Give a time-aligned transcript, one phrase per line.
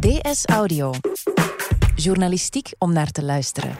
[0.00, 0.92] DS Audio.
[1.94, 3.76] Journalistiek om naar te luisteren.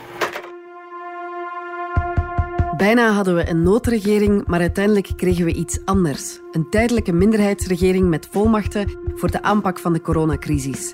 [2.76, 6.38] Bijna hadden we een noodregering, maar uiteindelijk kregen we iets anders.
[6.52, 10.90] Een tijdelijke minderheidsregering met volmachten voor de aanpak van de coronacrisis.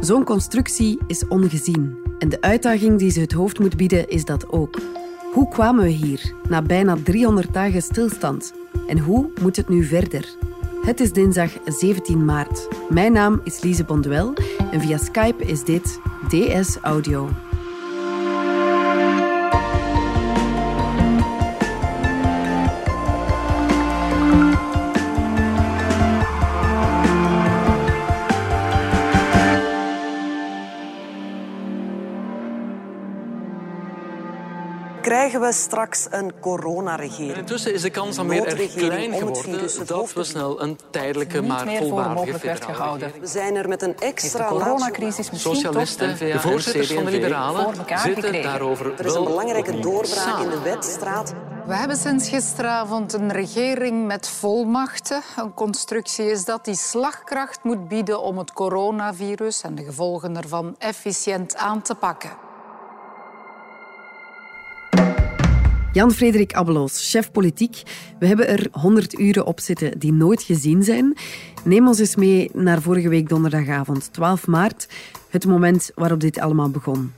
[0.00, 1.98] Zo'n constructie is ongezien.
[2.18, 4.80] En de uitdaging die ze het hoofd moet bieden is dat ook.
[5.32, 8.52] Hoe kwamen we hier, na bijna 300 dagen stilstand?
[8.86, 10.49] En hoe moet het nu verder?
[10.80, 12.68] Het is dinsdag 17 maart.
[12.88, 14.34] Mijn naam is Lise Bonduel
[14.70, 17.49] en via Skype is dit DS Audio.
[35.20, 37.36] Krijgen we straks een coronaregering.
[37.36, 41.66] Intussen is de kans dan weer erg klein geworden dat we snel een tijdelijke maar
[41.66, 47.10] volwaardige federale We zijn er met een extra de coronacrisis Socialisten, de voorzitters van de
[47.10, 51.34] liberalen, zitten daarover Er is een belangrijke doorbraak in de wetstraat.
[51.66, 55.22] We hebben sinds gisteravond een regering met volmachten.
[55.36, 60.74] Een constructie is dat die slagkracht moet bieden om het coronavirus en de gevolgen ervan
[60.78, 62.48] efficiënt aan te pakken.
[65.92, 67.82] Jan-Frederik Abbeloos, chef politiek.
[68.18, 71.16] We hebben er 100 uren op zitten die nooit gezien zijn.
[71.64, 74.88] Neem ons eens mee naar vorige week donderdagavond, 12 maart.
[75.30, 77.12] Het moment waarop dit allemaal begon.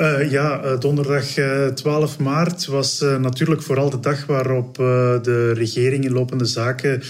[0.00, 4.74] Uh, ja, uh, donderdag uh, 12 maart was natuurlijk vooral de dag waarop
[5.22, 7.02] de regering in lopende zaken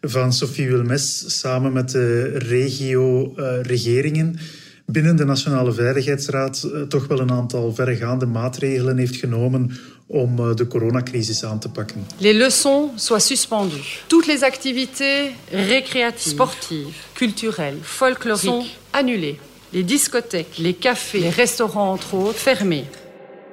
[0.00, 4.38] van Sophie Wilmes samen met de regio-regeringen
[4.86, 9.70] binnen de Nationale Veiligheidsraad toch wel een aantal verregaande maatregelen heeft genomen
[10.08, 12.06] om de coronacrisis aan te pakken.
[12.20, 14.02] Les leçons soient suspendues.
[14.08, 19.38] Toutes les activités récréatives, sportives, culturelles, folkloriques sont annulées.
[19.72, 22.84] Les discothèques, les cafés, les restaurants entre autres, fermés.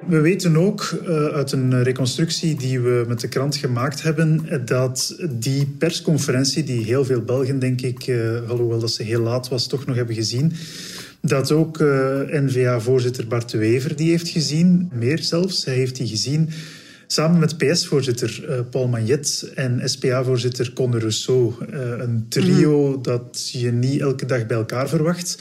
[0.04, 5.16] We weten ook uh, uit een reconstructie die we met de krant gemaakt hebben dat
[5.30, 8.12] die persconferentie, die heel veel Belgen, denk ik,
[8.48, 10.52] alhoewel dat ze heel laat was, toch nog hebben gezien,
[11.20, 11.78] dat ook
[12.30, 14.90] N-VA-voorzitter Bart de Wever die heeft gezien.
[14.92, 16.50] Meer zelfs, hij heeft die gezien
[17.06, 21.54] samen met PS-voorzitter Paul Magnet en SPA-voorzitter Conor Rousseau.
[21.70, 23.02] Een trio mm.
[23.02, 25.38] dat je niet elke dag bij elkaar verwacht.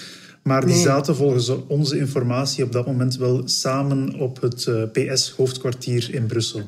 [0.48, 6.26] Maar die zaten volgens onze informatie op dat moment wel samen op het PS-hoofdkwartier in
[6.26, 6.62] Brussel.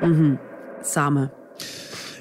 [0.00, 0.38] Mm -hmm.
[0.82, 1.32] Samen.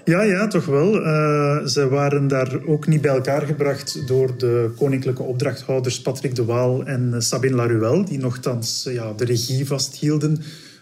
[0.04, 0.96] Ja, ja, toch wel.
[0.96, 6.46] Uh, ze waren daar ook niet bij elkaar gebracht door de koninklijke opdrachthouders Patrick de
[6.46, 10.42] Waal en Sabine Laruelle, die nogthans ja, de regie vasthielden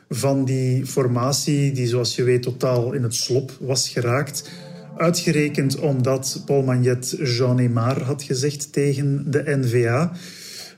[0.09, 4.49] van die formatie, die zoals je weet totaal in het slop was geraakt.
[4.97, 10.11] Uitgerekend omdat Paul Magnet Jean Aymar had gezegd tegen de NVA.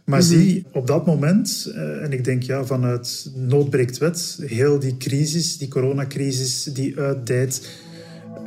[0.10, 0.40] Maar mm -hmm.
[0.40, 5.58] zie, op dat moment, uh, en ik denk ja, vanuit noodbreekt wet, heel die crisis,
[5.58, 7.70] die coronacrisis die uitdijt,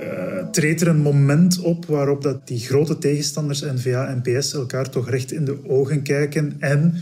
[0.01, 4.91] uh, treedt er een moment op waarop dat die grote tegenstanders, N-VA en PS, elkaar
[4.91, 6.95] toch recht in de ogen kijken en,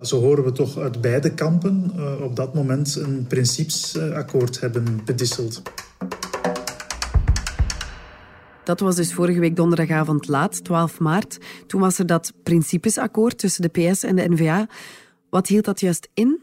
[0.00, 5.62] zo horen we toch uit beide kampen, uh, op dat moment een principesakkoord hebben bedisseld.
[8.64, 11.38] Dat was dus vorige week donderdagavond laat, 12 maart.
[11.66, 14.68] Toen was er dat principesakkoord tussen de PS en de NVA.
[15.30, 16.40] Wat hield dat juist in?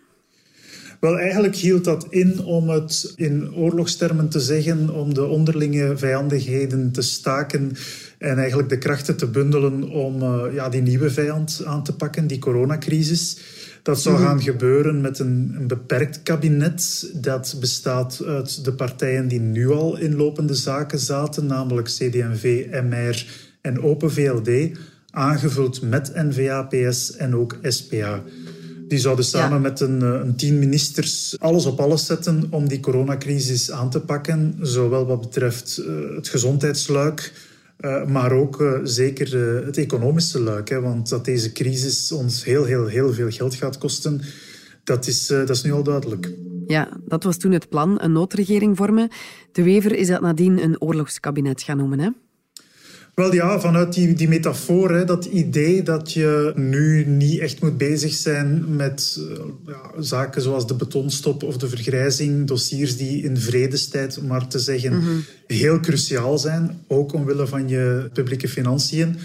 [0.99, 6.91] Wel, eigenlijk hield dat in om het in oorlogstermen te zeggen, om de onderlinge vijandigheden
[6.91, 7.71] te staken
[8.17, 12.27] en eigenlijk de krachten te bundelen om uh, ja, die nieuwe vijand aan te pakken,
[12.27, 13.37] die coronacrisis.
[13.83, 14.25] Dat zou -hmm.
[14.25, 19.97] gaan gebeuren met een, een, beperkt kabinet dat bestaat uit de partijen die nu al
[19.97, 23.25] in lopende zaken zaten, namelijk CD&V, MR
[23.61, 24.77] en Open VLD,
[25.11, 28.23] aangevuld met N-VA, PS en ook SPA.
[28.87, 29.61] Die zouden samen ja.
[29.61, 34.57] met een, een tien ministers alles op alles zetten om die coronacrisis aan te pakken.
[34.61, 37.33] Zowel wat betreft uh, het gezondheidsluik,
[37.81, 40.69] uh, maar ook uh, zeker het economische luik.
[40.69, 44.21] Hè, want dat deze crisis ons heel, heel, heel veel geld gaat kosten,
[44.83, 46.31] dat is, dat is nu al duidelijk.
[46.67, 49.09] Ja, dat was toen het plan, een noodregering vormen.
[49.51, 52.09] De Wever is dat nadien een oorlogskabinet gaan noemen, hè?
[53.15, 57.77] Wel ja, vanuit die, die metafoor, hè, dat idee dat je nu niet echt moet
[57.77, 59.37] bezig zijn met uh,
[59.67, 64.59] ja, zaken zoals de betonstop of de vergrijzing, dossiers die in vredestijd, om maar te
[64.59, 65.23] zeggen, mm -hmm.
[65.47, 69.17] heel cruciaal zijn, ook omwille van je publieke financiën.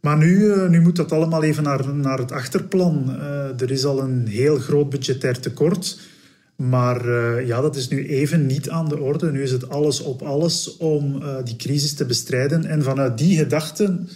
[0.00, 3.04] Maar nu, uh, nu moet dat allemaal even naar, naar het achterplan.
[3.08, 5.98] Uh, er is al een heel groot budgetair tekort.
[6.62, 9.30] Maar uh, ja, dat is nu even niet aan de orde.
[9.30, 12.64] Nu is het alles op alles om uh, die crisis te bestrijden.
[12.64, 14.08] En vanuit die gedachten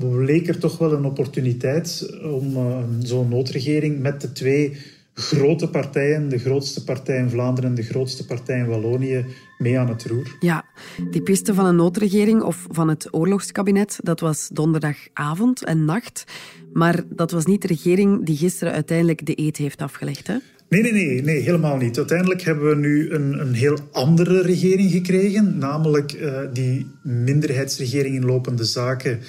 [0.00, 4.76] leek er toch wel een opportuniteit om uh, zo'n noodregering met de twee
[5.14, 9.24] grote partijen, de grootste partij in Vlaanderen en de grootste partij in Wallonië,
[9.58, 10.36] mee aan het roer.
[10.40, 10.64] Ja,
[11.10, 16.24] die piste van een noodregering of van het oorlogskabinet, dat was donderdagavond en nacht.
[16.72, 20.36] Maar dat was niet de regering die gisteren uiteindelijk de eet heeft afgelegd, hè?
[20.68, 21.96] Nee, nee, nee, nee, helemaal niet.
[21.96, 28.24] Uiteindelijk hebben we nu een, een heel andere regering gekregen, namelijk uh, die minderheidsregering in
[28.24, 29.20] lopende zaken.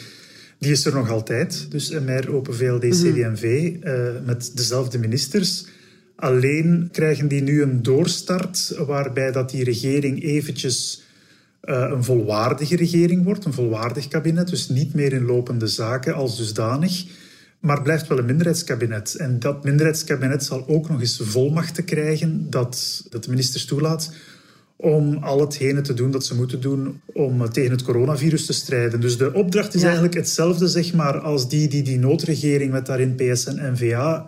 [0.59, 3.43] Die is er nog altijd, dus MR, Open VLD, CD&V,
[3.83, 5.65] uh, met dezelfde ministers.
[6.15, 11.03] Alleen krijgen die nu een doorstart waarbij dat die regering eventjes
[11.63, 16.37] uh, een volwaardige regering wordt, een volwaardig kabinet, dus niet meer in lopende zaken als
[16.37, 17.05] dusdanig
[17.59, 19.15] maar blijft wel een minderheidskabinet.
[19.15, 24.11] En dat minderheidskabinet zal ook nog eens volmachten krijgen dat, dat de ministers toelaat
[24.75, 29.01] om al hetgene te doen dat ze moeten doen om tegen het coronavirus te strijden.
[29.01, 33.15] Dus de opdracht is eigenlijk hetzelfde zeg maar, als die die die noodregering met daarin
[33.15, 34.25] PS en NVA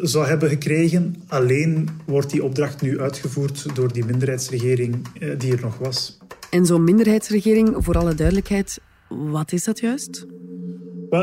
[0.00, 1.16] zou hebben gekregen.
[1.26, 6.18] Alleen wordt die opdracht nu uitgevoerd door die minderheidsregering eh, die er nog was.
[6.50, 10.26] En zo'n minderheidsregering, voor alle duidelijkheid, wat is dat juist?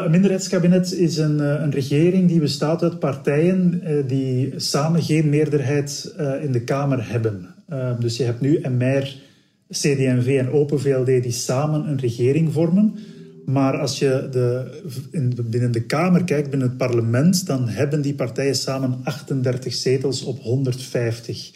[0.02, 5.30] Een minderheidskabinet is een, eh, een, regering die bestaat uit partijen eh, die samen geen
[5.30, 7.48] meerderheid in de Kamer hebben.
[7.70, 9.16] Ehm, dus je hebt nu MR,
[9.70, 12.96] CD&V en Open VLD die samen een regering vormen.
[13.46, 14.66] Maar als je de,
[15.12, 20.24] in, binnen de Kamer kijkt, binnen het parlement, dan hebben die partijen samen 38 zetels
[20.24, 21.52] op 150.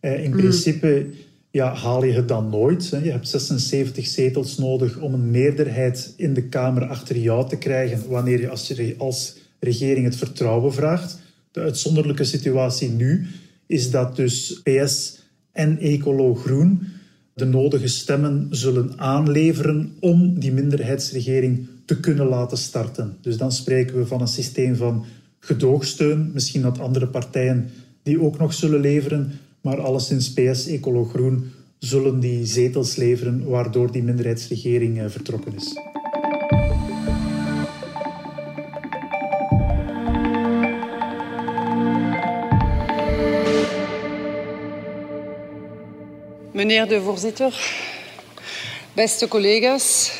[0.00, 0.36] Eh, in mm.
[0.36, 1.06] principe
[1.50, 2.90] ja, haal je het dan nooit.
[2.90, 2.98] Hè.
[2.98, 8.08] Je hebt 76 zetels nodig om een meerderheid in de Kamer achter jou te krijgen
[8.08, 11.18] wanneer je als, je als regering het vertrouwen vraagt.
[11.50, 13.26] De uitzonderlijke situatie nu
[13.66, 15.18] is dat dus PS
[15.52, 16.82] en Ecolo Groen
[17.34, 23.16] de nodige stemmen zullen aanleveren om die minderheidsregering te kunnen laten starten.
[23.20, 25.04] Dus dan spreken we van een systeem van
[25.40, 27.70] gedoogsteun, misschien dat andere partijen
[28.02, 29.32] die ook nog zullen leveren,
[29.68, 35.72] maar alleszins PS, Ecolo Groen zullen die zetels leveren waardoor die minderheidsregering eh, vertrokken is.
[46.52, 47.54] Meneer de voorzitter,
[48.92, 50.12] beste collega's,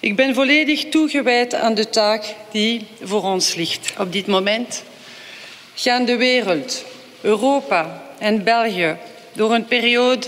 [0.00, 3.92] ik ben volledig toegewijd aan de taak die voor ons ligt.
[3.98, 4.82] Op dit moment
[5.74, 6.84] gaan de wereld,
[7.22, 8.96] Europa en België
[9.32, 10.26] door een periode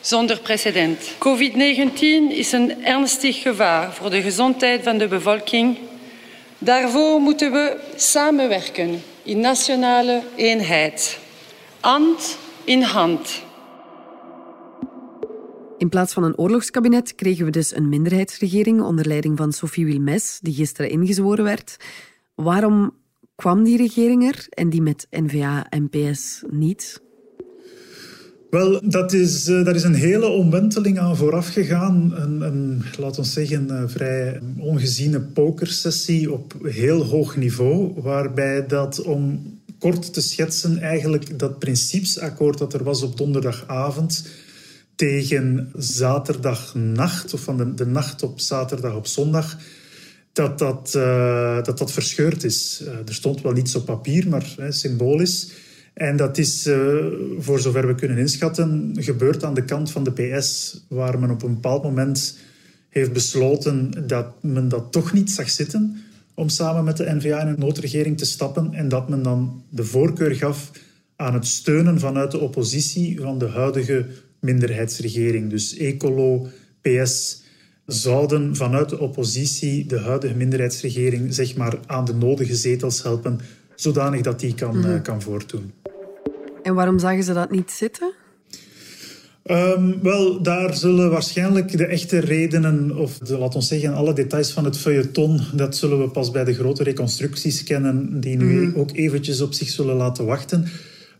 [0.00, 1.14] zonder precedent.
[1.14, 5.78] COVID-19 is een ernstig gevaar voor de gezondheid van de bevolking.
[6.58, 11.18] Daarvoor moeten we samenwerken in nationale eenheid,
[11.80, 13.44] hand in hand.
[15.78, 20.38] In plaats van een oorlogskabinet kregen we dus een minderheidsregering onder leiding van Sophie Wilmes,
[20.42, 21.76] die gisteren ingezworen werd.
[22.34, 22.92] Waarom
[23.36, 27.00] kwam die regering er en die met NVA en PS niet?
[28.50, 32.12] Wel, dat is, uh, daar is een hele omwenteling aan vooraf gegaan.
[32.16, 39.02] Een, een laten we zeggen, een vrij ongeziene pokersessie op heel hoog niveau, waarbij dat
[39.02, 44.26] om kort te schetsen eigenlijk dat principesakkoord dat er was op donderdagavond
[44.94, 49.56] tegen zaterdagnacht, of van de nacht op zaterdag op zondag,
[50.36, 52.82] dat dat, uh, dat, dat verscheurd is.
[52.82, 55.50] Uh, er stond wel niets op papier, maar hè, symbolisch.
[55.94, 57.06] En dat is, uh,
[57.38, 61.42] voor zover we kunnen inschatten, gebeurd aan de kant van de PS, waar men op
[61.42, 62.38] een bepaald moment
[62.88, 66.02] heeft besloten dat men dat toch niet zag zitten
[66.34, 69.84] om samen met de NVA in een noodregering te stappen en dat men dan de
[69.84, 70.70] voorkeur gaf
[71.16, 74.06] aan het steunen vanuit de oppositie van de huidige
[74.40, 75.50] minderheidsregering.
[75.50, 76.48] Dus Ecolo,
[76.80, 77.42] PS,
[77.86, 83.40] zouden vanuit de oppositie de huidige minderheidsregering zeg maar, aan de nodige zetels helpen,
[83.74, 85.02] zodanig dat die kan, mm.
[85.02, 85.72] kan voortdoen.
[86.62, 88.12] En waarom zagen ze dat niet zitten?
[89.50, 94.52] Um, wel, daar zullen waarschijnlijk de echte redenen, of de, laat ons zeggen, alle details
[94.52, 98.74] van het feuilleton, dat zullen we pas bij de grote reconstructies kennen, die nu mm.
[98.74, 100.66] ook eventjes op zich zullen laten wachten.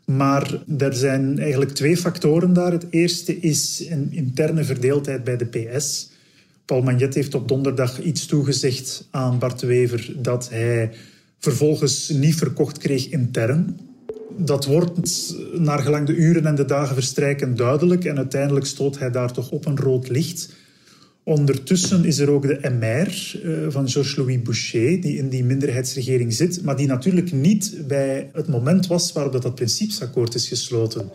[0.04, 2.72] Maar er zijn eigenlijk twee factoren daar.
[2.72, 6.10] Het eerste is een interne verdeeldheid bij de PS.
[6.66, 10.90] Paul Magnet heeft op donderdag iets toegezegd aan Bart Wever dat hij
[11.38, 13.78] vervolgens niet verkocht kreeg intern.
[14.38, 19.10] Dat wordt naar gelang de uren en de dagen verstrijken duidelijk en uiteindelijk stoot hij
[19.10, 20.54] daar toch op een rood licht.
[21.24, 26.62] Ondertussen is er ook de MR eh, van Georges-Louis Boucher, die in die minderheidsregering zit,
[26.62, 31.10] maar die natuurlijk niet bij het moment was waarop dat, dat principesakkoord is gesloten.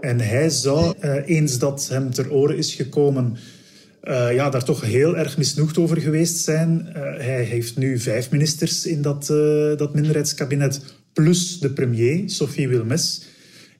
[0.00, 3.36] En hij zou, eh, eens dat hem ter oren is gekomen
[4.04, 6.86] uh, ja, daar toch heel erg misnoegd over geweest zijn.
[6.88, 10.80] Uh, hij heeft nu vijf ministers in dat, uh, dat minderheidskabinet,
[11.12, 13.22] plus de premier, Sophie Wilmes.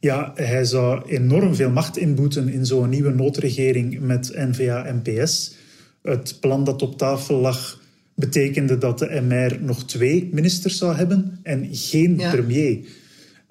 [0.01, 5.55] Ja, hij zou enorm veel macht inboeten in zo'n nieuwe noodregering met N-VA en PS.
[6.03, 7.81] Het plan dat op tafel lag
[8.15, 12.31] betekende dat de MR nog twee ministers zou hebben en geen ja.
[12.31, 12.79] premier.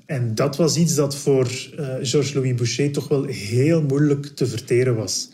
[0.06, 4.96] En dat was iets dat voor uh, Georges-Louis Boucher toch wel heel moeilijk te verteren
[4.96, 5.30] was.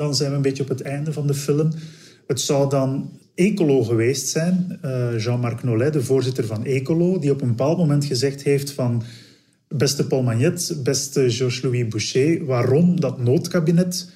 [0.00, 1.72] Dan zijn we een beetje op het einde van de film.
[2.26, 7.40] Het zou dan Ecolo geweest zijn, uh, Jean-Marc Nollet, de voorzitter van Ecolo, die op
[7.40, 9.02] een bepaald moment gezegd heeft van
[9.68, 14.10] beste Paul Magnet, beste Georges-Louis Boucher, waarom dat noodkabinet?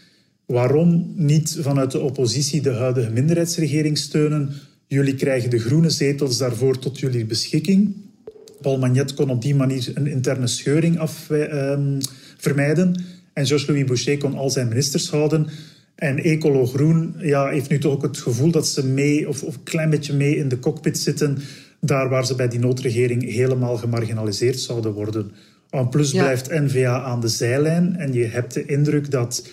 [0.47, 4.53] Waarom niet vanuit de oppositie de huidige minderheidsregering steunen?
[4.87, 7.97] Jullie krijgen de groene zetels daarvoor tot jullie beschikking.
[8.61, 11.79] Paul Magnet kon op die manier een interne scheuring af, eh,
[12.37, 13.05] vermijden.
[13.33, 15.49] En Georges-Louis Boucher kon al zijn ministers houden.
[15.95, 19.55] En Ecolo Groen ja, heeft nu toch ook het gevoel dat ze mee, of, of
[19.55, 21.39] een klein beetje mee in de cockpit zitten,
[21.81, 25.31] daar waar ze bij die noodregering helemaal gemarginaliseerd zouden worden.
[25.71, 29.49] En plus blijft N-VA aan de zijlijn en je hebt de indruk dat,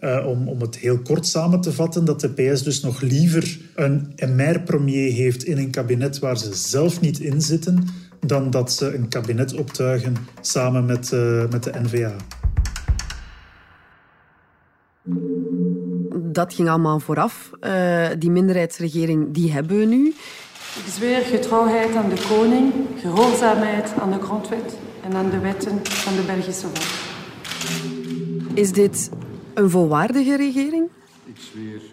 [0.00, 3.58] uh, om, om het heel kort samen te vatten, dat de PS dus nog liever
[3.74, 7.84] een MR-premier heeft in een kabinet waar ze zelf niet in zitten,
[8.26, 12.16] dan dat ze een kabinet optuigen samen met, uh, met de N-VA.
[16.32, 17.50] Dat ging allemaal vooraf.
[17.60, 20.06] Uh, die minderheidsregering, die hebben we nu.
[20.06, 26.16] Ik zweer getrouwheid aan de koning, gehoorzaamheid aan de grondwet en aan de wetten van
[26.16, 27.08] de Belgische volk.
[28.54, 29.10] Is dit
[29.54, 30.88] een volwaardige regering?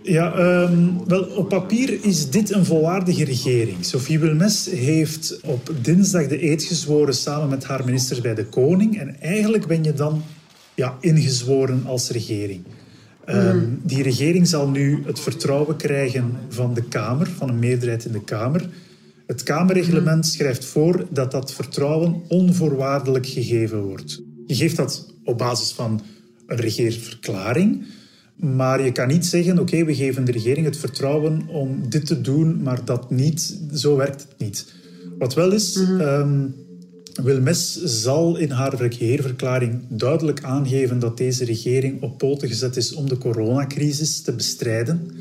[0.01, 3.85] Ja, um, wel, op papier is dit een volwaardige regering.
[3.85, 8.99] Sophie Wilmes heeft op dinsdag de eed gezworen samen met haar ministers bij de koning.
[8.99, 10.23] En eigenlijk ben je dan
[10.73, 12.63] ja, ingezworen als regering.
[13.29, 18.11] Um, die regering zal nu het vertrouwen krijgen van de Kamer, van een meerderheid in
[18.11, 18.69] de Kamer.
[19.25, 24.21] Het Kamerreglement schrijft voor dat dat vertrouwen onvoorwaardelijk gegeven wordt.
[24.45, 26.01] Je geeft dat op basis van
[26.45, 27.85] een regeerverklaring,
[28.35, 32.21] maar je kan niet zeggen: oké, we geven de regering het vertrouwen om dit te
[32.21, 33.59] doen, maar dat niet.
[33.73, 34.73] Zo werkt het niet.
[35.17, 35.75] Wat wel is.
[35.75, 36.55] Mm um,
[37.23, 43.09] Wilmes zal in haar regeerverklaring duidelijk aangeven dat deze regering op poten gezet is om
[43.09, 45.11] de coronacrisis te bestrijden.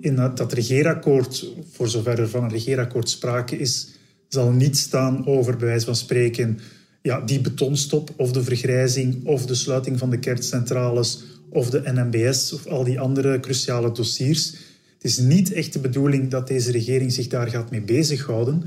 [0.00, 3.88] In dat regeerakkoord, voor zover er van een regeerakkoord sprake is,
[4.28, 6.58] zal niet staan over, bij wijze van spreken,
[7.02, 12.52] ja, die betonstop of de vergrijzing of de sluiting van de kerncentrales of de NMBS
[12.52, 14.50] of al die andere cruciale dossiers.
[14.94, 18.62] Het is niet echt de bedoeling dat deze regering zich daar gaat mee bezighouden.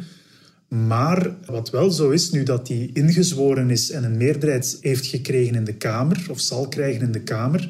[0.67, 5.55] Maar wat wel zo is, nu dat die ingezworen is en een meerderheid heeft gekregen
[5.55, 7.69] in de Kamer, of zal krijgen in de Kamer,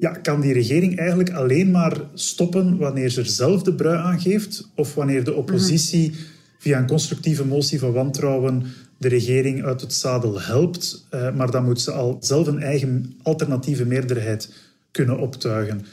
[0.00, 4.20] ja, kan die regering eigenlijk alleen maar stoppen wanneer ze er zelf de brui aan
[4.20, 6.14] geeft, of wanneer de oppositie
[6.58, 8.62] via een constructieve motie van wantrouwen
[8.98, 11.06] de regering uit het zadel helpt.
[11.14, 14.52] Uh, maar dan moet ze al zelf een eigen alternatieve meerderheid
[14.90, 15.86] kunnen optuigen.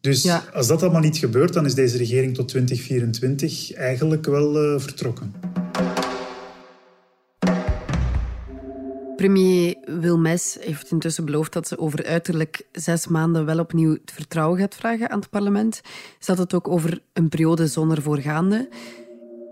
[0.00, 0.44] Dus ja.
[0.52, 5.51] als dat allemaal niet gebeurt, dan is deze regering tot 2024 eigenlijk wel uh, vertrokken.
[9.22, 14.58] Premier Wilmes heeft intussen beloofd dat ze over uiterlijk zes maanden wel opnieuw het vertrouwen
[14.58, 15.80] gaat vragen aan het parlement.
[16.18, 18.68] Ze had het ook over een periode zonder voorgaande.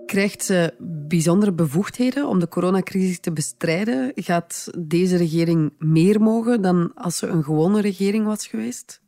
[0.06, 0.74] Krijgt ze
[1.08, 4.12] bijzondere bevoegdheden om de coronacrisis te bestrijden?
[4.14, 9.00] Gaat deze regering meer mogen dan als ze een gewone regering was geweest?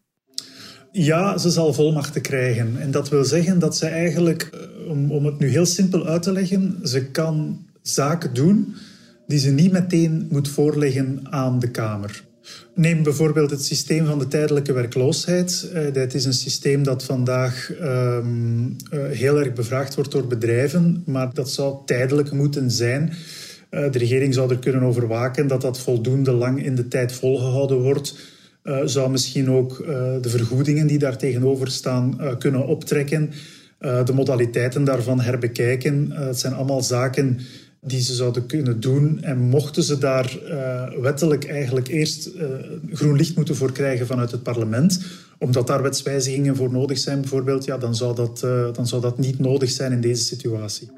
[0.93, 2.81] Ja, ze zal volmachten krijgen.
[2.81, 6.23] En dat wil zeggen dat ze eigenlijk, eh, om, om het nu heel simpel uit
[6.23, 8.75] te leggen, ze kan zaken doen
[9.33, 12.25] die ze niet meteen moet voorleggen aan de Kamer.
[12.75, 15.71] Neem bijvoorbeeld het systeem van de tijdelijke werkloosheid.
[15.75, 21.03] Uh, dat is een systeem dat vandaag um, uh, heel erg bevraagd wordt door bedrijven,
[21.07, 23.13] maar dat zou tijdelijk moeten zijn.
[23.71, 27.13] Uh, de regering zou er kunnen over waken dat dat voldoende lang in de tijd
[27.13, 28.15] volgehouden wordt.
[28.85, 29.77] zou misschien ook
[30.23, 33.31] de vergoedingen die daar tegenover staan kunnen optrekken.
[33.79, 36.11] de modaliteiten daarvan herbekijken.
[36.11, 37.39] het zijn allemaal zaken
[37.87, 39.23] die ze zouden kunnen doen.
[39.23, 42.45] En mochten ze daar uh, wettelijk eigenlijk eerst uh,
[42.93, 45.01] groen licht moeten voor krijgen vanuit het parlement,
[45.39, 49.19] omdat daar wetswijzigingen voor nodig zijn bijvoorbeeld, ja, dan, zou dat, uh, dan zou dat
[49.19, 50.91] niet nodig zijn in deze situatie.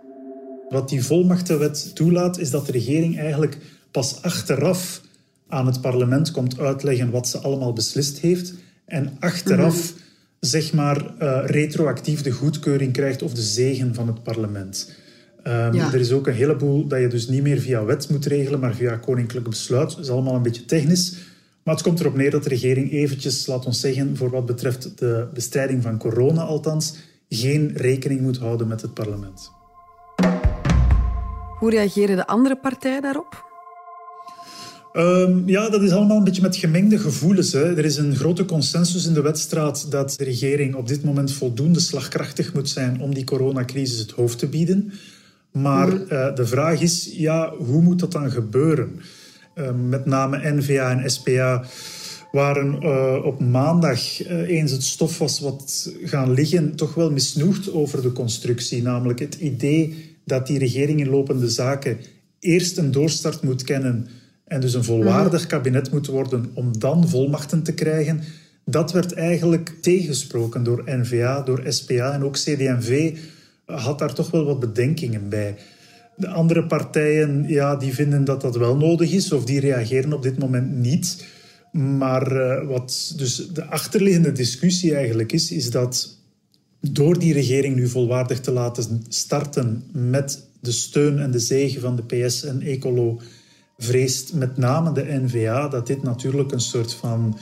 [0.69, 3.59] Wat die volmachtenwet toelaat, is dat de regering eigenlijk
[3.91, 5.01] pas achteraf
[5.49, 8.55] aan het parlement komt uitleggen wat ze allemaal beslist heeft.
[8.85, 10.03] En achteraf, mm -hmm.
[10.41, 11.15] zeg maar,
[11.47, 15.03] retroactief de goedkeuring krijgt of de zegen van het parlement.
[15.47, 15.93] Um, ja.
[15.93, 18.75] Er is ook een heleboel dat je dus niet meer via wet moet regelen, maar
[18.75, 19.91] via koninklijk besluit.
[19.91, 21.17] Dat is allemaal een beetje technisch.
[21.63, 24.99] Maar het komt erop neer dat de regering eventjes, laat ons zeggen, voor wat betreft
[24.99, 26.95] de bestrijding van corona althans,
[27.29, 29.51] geen rekening moet houden met het parlement.
[31.59, 33.53] Hoe reageren de andere partijen daarop?
[34.93, 37.53] Um, ja, dat is allemaal een beetje met gemengde gevoelens.
[37.53, 37.77] Hè.
[37.77, 41.81] Er is een grote consensus in de wedstraat dat de regering op dit moment voldoende
[41.81, 44.93] slagkrachtig moet zijn om die coronacrisis het hoofd te bieden.
[45.59, 49.01] Maar uh, de vraag is, ja, hoe moet dat dan gebeuren?
[49.55, 51.65] Uh, met name NVA en SPA
[52.33, 58.03] waren uh, op maandag, eens het stof was wat gaan liggen, toch wel misnoegd over
[58.03, 58.83] de constructie.
[58.83, 61.99] Namelijk het idee dat die regering in lopende zaken
[62.41, 64.07] eerst een doorstart moet kennen
[64.45, 65.49] en dus een volwaardig mhm.
[65.49, 68.21] kabinet moet worden om dan volmachten te krijgen.
[68.65, 73.17] Dat werd eigenlijk tegengesproken door NVA, door SPA en ook CD&V
[73.67, 75.57] had daar toch wel wat bedenkingen bij.
[76.17, 80.23] De andere partijen ja, die vinden dat dat wel nodig is of die reageren op
[80.23, 81.27] dit moment niet.
[81.73, 86.19] Maar uh, wat dus de achterliggende discussie eigenlijk is, is dat
[86.81, 91.97] door die regering nu volwaardig te laten starten met de steun en de zegen van
[91.97, 93.21] de PS en Ecolo,
[93.79, 97.39] vreest met name de NVA dat dit natuurlijk een soort van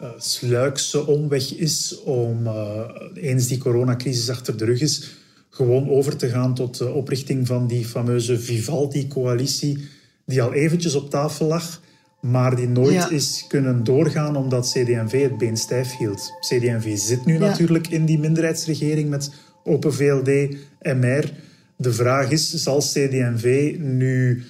[0.00, 2.80] uh, sluikse omweg is om, uh,
[3.14, 5.16] eens die coronacrisis achter de rug is,
[5.56, 9.78] gewoon over te gaan tot de oprichting van die fameuze Vivaldi-coalitie,
[10.26, 11.80] die al eventjes op tafel lag,
[12.20, 16.32] maar die nooit is kunnen doorgaan omdat CD&V het been stijf hield.
[16.40, 19.30] CD&V zit nu natuurlijk in die minderheidsregering met
[19.64, 21.32] Open VLD, MR.
[21.76, 24.42] De vraag is, zal CD&V nu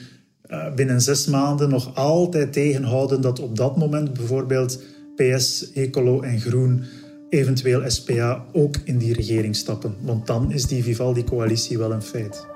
[0.50, 4.82] uh, binnen zes maanden nog altijd tegenhouden dat op dat moment bijvoorbeeld
[5.16, 6.84] PS, Ecolo en Groen
[7.28, 9.96] eventueel SPA ook in die regering stappen.
[10.00, 12.46] Want dan is die Vivaldi-coalitie wel een feit.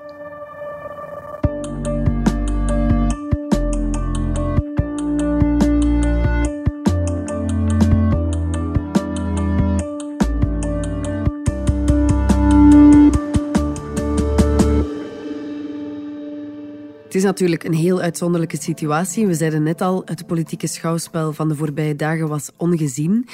[17.11, 19.27] Het is natuurlijk een heel uitzonderlijke situatie.
[19.27, 23.27] We zeiden net al, het politieke schouwspel van de voorbije dagen was ongezien.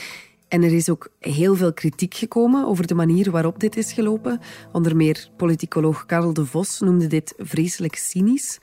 [0.47, 4.39] En er is ook heel veel kritiek gekomen over de manier waarop dit is gelopen.
[4.71, 8.59] Onder meer politicoloog Karel de Vos noemde dit vreselijk cynisch.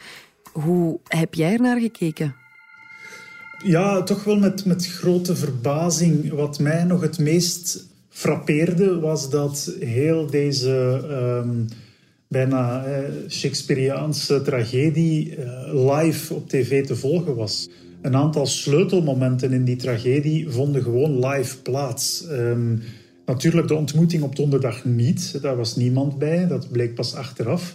[0.53, 2.35] Hoe heb jij er naar gekeken?
[3.64, 6.33] Ja, toch wel met, met grote verbazing.
[6.33, 11.01] Wat mij nog het meest frappeerde was dat heel deze
[11.44, 11.68] um,
[12.29, 17.68] bijna eh, Shakespeareaanse tragedie uh, live op tv te volgen was
[18.05, 22.27] een aantal sleutelmomenten in die tragedie vonden gewoon live plaats.
[22.31, 22.83] Um,
[23.27, 25.43] natuurlijk de ontmoeting op donderdag niet.
[25.43, 26.47] Daar was niemand bij.
[26.47, 27.75] Dat bleek pas achteraf.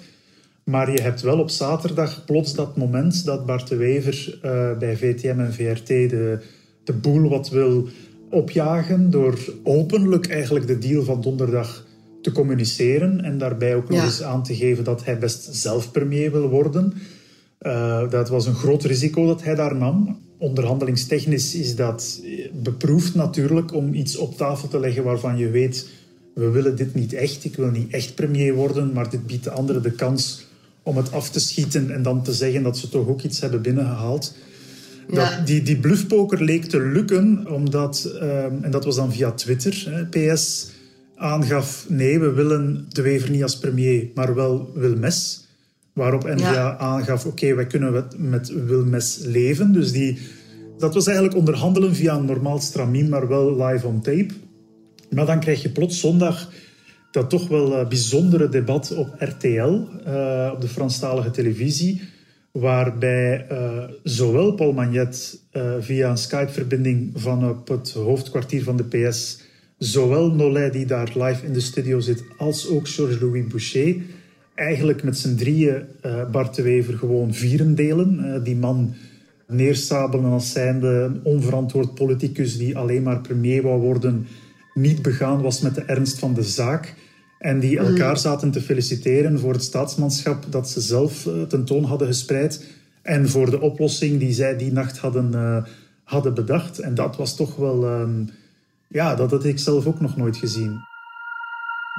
[0.63, 4.98] Maar je hebt wel op zaterdag plots dat moment dat Bart de Wever uh, bij
[4.98, 6.39] VTM en VRT de,
[6.84, 7.88] de boel wat wil
[8.30, 11.86] opjagen door openlijk eigenlijk de deal van donderdag
[12.22, 16.32] te communiceren en daarbij ook nog eens aan te geven dat hij best zelf premier
[16.32, 16.94] wil worden.
[17.60, 20.19] Uh, dat was een groot risico dat hij daar nam.
[20.38, 22.22] Onderhandelingstechnisch is dat
[22.54, 25.89] beproefd natuurlijk om iets op tafel te leggen waarvan je weet,
[26.34, 29.50] we willen dit niet echt, ik wil niet echt premier worden, maar dit biedt de
[29.50, 30.48] anderen de kans
[30.84, 33.62] om het af te schieten en dan te zeggen dat ze toch ook iets hebben
[33.62, 34.36] binnengehaald.
[35.10, 39.86] Dat, die, die bluffpoker leek te lukken, omdat, um, en dat was dan via Twitter,
[39.89, 40.72] hè, PS
[41.15, 45.48] aangaf, nee, we willen de Wever niet als premier, maar wel Wilmes.
[45.99, 49.71] Waarop NVA aangaf, oké, okay, wij kunnen met Wilmes leven.
[49.71, 50.17] Dus die,
[50.77, 54.33] dat was eigenlijk onderhandelen via een normaal stramien, maar wel live on tape.
[55.09, 56.51] Maar dan krijg je plots zondag
[57.12, 59.47] dat toch wel uh, bijzondere debat op RTL,
[60.07, 62.01] uh, op de Franstalige televisie,
[62.51, 65.41] waarbij uh, zowel Paul Magnet
[65.79, 69.41] via een Skype-verbinding van op het hoofdkwartier van de PS,
[69.77, 73.95] zowel Nollet die daar live in de studio zit, als ook Georges-Louis Boucher
[74.60, 78.19] eigenlijk met z'n drieën uh, Bart de Wever gewoon vieren delen.
[78.26, 78.93] Uh, die man
[79.48, 84.28] neersabelen als zijnde een onverantwoord politicus die alleen maar premier wou worden,
[84.74, 86.93] niet begaan was met de ernst van de zaak.
[87.39, 87.86] En die mhm.
[87.86, 92.65] elkaar zaten te feliciteren voor het staatsmanschap dat ze zelf uh, tentoon hadden gespreid.
[93.02, 95.65] En voor de oplossing die zij die nacht hadden,
[96.04, 96.80] hadden bedacht.
[96.80, 98.02] En dat was toch wel...
[98.02, 98.30] Um,
[98.88, 100.80] ja, dat had ik zelf ook nog nooit gezien.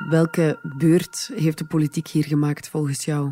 [0.08, 3.30] Welke beurt heeft de politiek hier gemaakt volgens jou?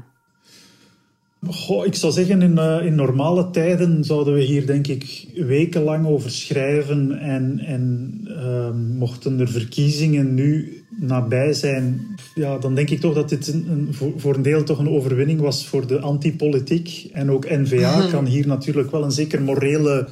[1.47, 6.07] Goh, ik zou zeggen, in, uh, in normale tijden zouden we hier denk ik wekenlang
[6.07, 7.19] over schrijven.
[7.19, 13.29] En, en uh, mochten er verkiezingen nu nabij zijn, ja, dan denk ik toch dat
[13.29, 17.09] dit een, een, voor een deel toch een overwinning was voor de antipolitiek.
[17.13, 20.09] En ook N-VA kan hier natuurlijk wel een zeker morele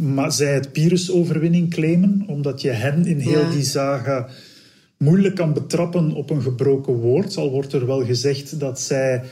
[0.00, 4.28] maar zij het Pyrrhus-overwinning claimen, omdat je hen in heel die zaga
[5.04, 7.36] moeilijk kan betrappen op een gebroken woord.
[7.36, 9.22] Al wordt er wel gezegd dat zij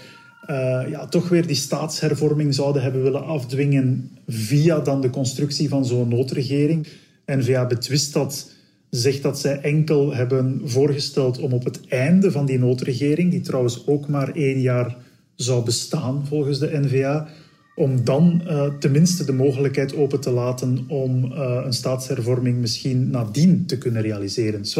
[0.50, 5.84] uh, ja, toch weer die staatshervorming zouden hebben willen afdwingen via dan de constructie van
[5.84, 6.86] zo'n noodregering.
[7.26, 8.50] N-VA betwist dat,
[8.90, 13.86] zegt dat zij enkel hebben voorgesteld om op het einde van die noodregering, die trouwens
[13.86, 14.96] ook maar één jaar
[15.34, 17.28] zou bestaan volgens de N-VA,
[17.74, 23.66] om dan uh, tenminste de mogelijkheid open te laten om uh, een staatshervorming misschien nadien
[23.66, 24.62] te kunnen realiseren.
[24.62, 24.74] Dus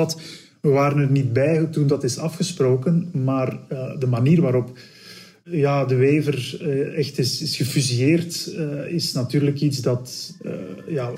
[0.60, 4.78] we waren er niet bij toen dat is afgesproken, maar uh, de manier waarop
[5.44, 6.60] ja, de Wever
[6.94, 8.54] echt is, is gefusieerd,
[8.88, 10.34] is natuurlijk iets dat,
[10.86, 11.10] ja,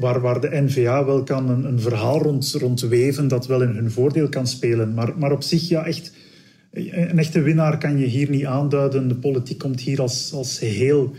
[0.00, 3.74] waar, waar de NVA wel kan een, een verhaal rond, rond weven dat wel in
[3.74, 4.94] hun voordeel kan spelen.
[4.94, 6.12] Maar, maar op zich, ja, echt
[6.72, 9.08] een echte winnaar kan je hier niet aanduiden.
[9.08, 11.12] De politiek komt hier als, als heel,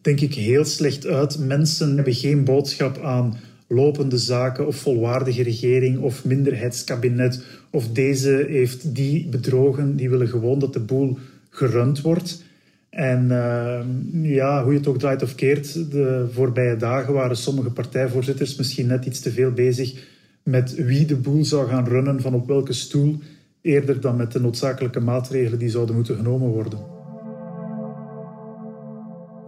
[0.00, 1.38] denk ik, heel slecht uit.
[1.38, 3.36] Mensen hebben geen boodschap aan
[3.68, 9.96] lopende zaken of volwaardige regering of minderheidskabinet of deze heeft die bedrogen.
[9.96, 11.18] Die willen gewoon dat de boel
[11.50, 12.42] gerund wordt.
[12.90, 13.80] En uh,
[14.22, 18.86] ja, hoe je het ook draait of keert, de voorbije dagen waren sommige partijvoorzitters misschien
[18.86, 20.06] net iets te veel bezig
[20.42, 23.16] met wie de boel zou gaan runnen van op welke stoel
[23.60, 26.97] eerder dan met de noodzakelijke maatregelen die zouden moeten genomen worden.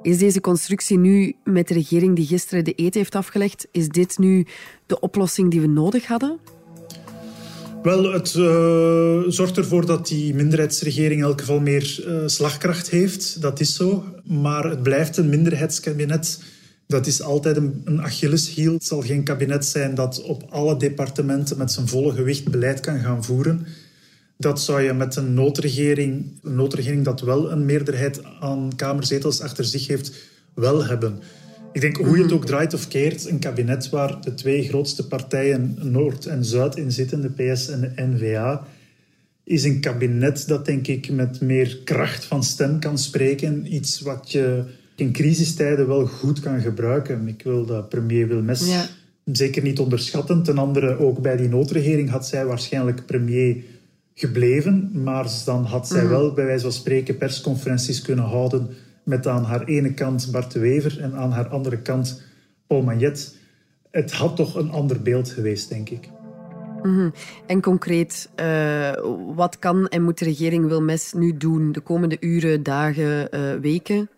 [0.03, 4.19] Is deze constructie nu met de regering die gisteren de eet heeft afgelegd, is dit
[4.19, 4.47] nu
[4.87, 6.39] de oplossing die we nodig hadden?
[7.83, 13.43] Wel, het uh, zorgt ervoor dat die minderheidsregering in elk geval meer uh, slagkracht heeft.
[13.43, 14.05] Dat is zo.
[14.25, 16.43] Maar het blijft een minderheidskabinet.
[16.87, 18.73] Dat is altijd een, een Achilleshiel.
[18.73, 22.99] Het zal geen kabinet zijn dat op alle departementen met zijn volle gewicht beleid kan
[22.99, 23.67] gaan voeren.
[24.40, 29.64] Dat zou je met een noodregering, een noodregering dat wel een meerderheid aan kamerzetels achter
[29.64, 30.12] zich heeft,
[30.55, 31.18] wel hebben.
[31.72, 35.07] Ik denk, hoe je het ook draait of keert, een kabinet waar de twee grootste
[35.07, 38.66] partijen Noord en Zuid in zitten, de PS en de N-VA,
[39.44, 43.74] is een kabinet dat denk ik met meer kracht van stem kan spreken.
[43.74, 44.64] Iets wat je
[44.96, 47.29] in crisistijden wel goed kan gebruiken.
[47.29, 48.87] Ik wil dat premier Wilmes ja.
[49.24, 50.42] zeker niet onderschatten.
[50.42, 53.57] Ten andere, ook bij die noodregering had zij waarschijnlijk premier
[54.20, 55.02] gebleven.
[55.02, 56.11] Maar dan had zij mhm.
[56.11, 58.70] wel bij wijze van spreken persconferenties kunnen houden
[59.02, 62.22] met aan haar ene kant Bart de Wever en aan haar andere kant
[62.66, 63.37] Paul Magnet.
[63.90, 66.09] Het had toch een ander beeld geweest, denk ik.
[66.83, 67.11] Mhm.
[67.46, 68.92] En concreet, uh,
[69.35, 74.09] wat kan en moet de regering Wilmes nu doen de komende uren, dagen, uh, weken?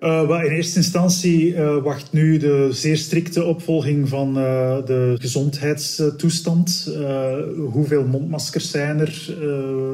[0.00, 6.92] Uh, in eerste instantie uh, wacht nu de zeer strikte opvolging van uh, de gezondheidstoestand.
[7.72, 9.34] hoeveel mondmaskers zijn er?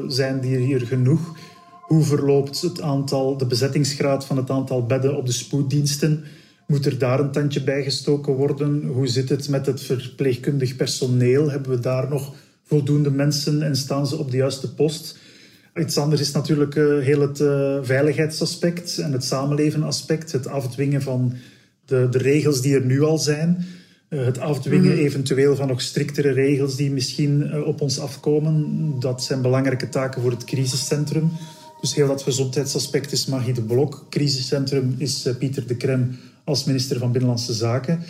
[0.07, 1.37] zijn die hier genoeg?
[1.81, 6.23] Hoe verloopt het aantal, de bezettingsgraad van het aantal bedden op de spoeddiensten?
[6.67, 8.83] Moet er daar een tandje bij gestoken worden?
[8.85, 11.49] Hoe zit het met het verpleegkundig personeel?
[11.49, 15.17] Hebben we daar nog voldoende mensen en staan ze op de juiste post?
[15.79, 20.31] Iets anders is natuurlijk uh, heel het uh, veiligheidsaspect en het samenlevenaspect.
[20.31, 21.33] Het afdwingen van
[21.85, 23.65] de, de regels die er nu al zijn.
[24.09, 24.97] Uh, het afdwingen mm.
[24.97, 28.65] eventueel van nog striktere regels die misschien op ons afkomen.
[28.99, 31.31] Dat zijn belangrijke taken voor het crisiscentrum.
[31.81, 34.05] Dus heel dat gezondheidsaspect is Magie de Blok.
[34.09, 38.03] Crisiscentrum is Pieter de Krem als minister van Binnenlandse Zaken.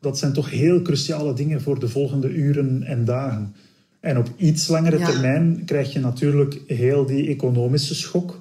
[0.00, 3.54] Dat zijn toch heel cruciale dingen voor de volgende uren en dagen.
[4.00, 8.40] En op iets langere termijn krijg je natuurlijk heel die economische schok.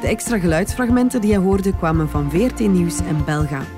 [0.00, 3.77] De extra geluidsfragmenten die je hoorde kwamen van VRT Nieuws en Belga.